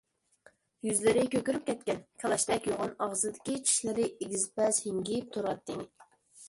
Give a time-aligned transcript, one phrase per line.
[0.87, 5.81] يۈزلىرى كۆكىرىپ كەتكەن، كالاچتەك يوغان ئاغزىدىكى چىشلىرى ئېگىز- پەس ھىڭگىيىپ تۇراتتى.